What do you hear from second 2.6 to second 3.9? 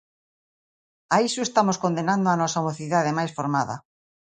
mocidade máis formada.